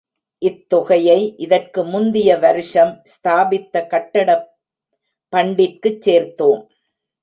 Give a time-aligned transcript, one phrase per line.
[0.41, 4.29] இத்தொகையை இதற்கு முந்திய வருஷம் ஸ்தாபித்த கட்டட
[5.33, 6.61] பண்டிற்கு ச் சேர்த்தோம்.